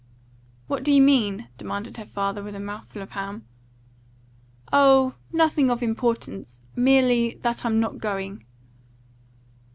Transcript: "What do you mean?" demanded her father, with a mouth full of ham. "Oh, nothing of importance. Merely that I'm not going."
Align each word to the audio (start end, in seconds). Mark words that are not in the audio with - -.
"What 0.65 0.81
do 0.81 0.91
you 0.91 0.99
mean?" 0.99 1.47
demanded 1.59 1.97
her 1.97 2.07
father, 2.07 2.41
with 2.41 2.55
a 2.55 2.59
mouth 2.59 2.87
full 2.87 3.03
of 3.03 3.11
ham. 3.11 3.45
"Oh, 4.73 5.13
nothing 5.31 5.69
of 5.69 5.83
importance. 5.83 6.59
Merely 6.75 7.35
that 7.43 7.63
I'm 7.63 7.79
not 7.79 7.99
going." 7.99 8.43